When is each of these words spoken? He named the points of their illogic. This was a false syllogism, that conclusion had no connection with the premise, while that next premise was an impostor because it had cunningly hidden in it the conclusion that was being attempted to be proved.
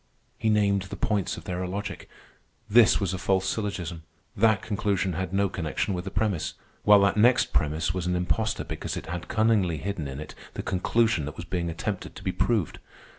He 0.39 0.49
named 0.49 0.81
the 0.81 0.95
points 0.95 1.37
of 1.37 1.43
their 1.43 1.63
illogic. 1.63 2.09
This 2.67 2.99
was 2.99 3.13
a 3.13 3.19
false 3.19 3.47
syllogism, 3.47 4.01
that 4.35 4.63
conclusion 4.63 5.13
had 5.13 5.31
no 5.31 5.47
connection 5.47 5.93
with 5.93 6.05
the 6.05 6.09
premise, 6.09 6.55
while 6.81 7.01
that 7.01 7.17
next 7.17 7.53
premise 7.53 7.93
was 7.93 8.07
an 8.07 8.15
impostor 8.15 8.63
because 8.63 8.97
it 8.97 9.05
had 9.05 9.27
cunningly 9.27 9.77
hidden 9.77 10.07
in 10.07 10.19
it 10.19 10.33
the 10.55 10.63
conclusion 10.63 11.25
that 11.25 11.35
was 11.37 11.45
being 11.45 11.69
attempted 11.69 12.15
to 12.15 12.23
be 12.23 12.31
proved. 12.31 12.79